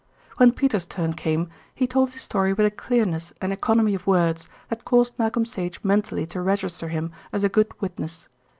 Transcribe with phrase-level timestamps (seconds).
[0.37, 4.49] When Peters' turn came, he told his story with a clearness and economy of words
[4.69, 8.27] that caused Malcolm Sage mentally to register him as a good witness.